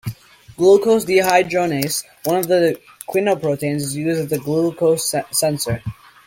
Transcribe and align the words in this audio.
Glucose 0.57 1.05
dehydrogenase, 1.05 2.03
one 2.23 2.37
of 2.37 2.47
the 2.47 2.81
quinoproteins, 3.07 3.81
is 3.81 3.95
used 3.95 4.21
as 4.21 4.31
a 4.31 4.39
glucose 4.43 5.13
sensor. 5.29 5.83